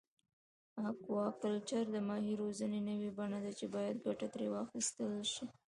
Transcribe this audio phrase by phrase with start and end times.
[0.89, 5.45] اکواکلچر د ماهي روزنې نوی بڼه ده چې باید ګټه ترې واخیستل شي.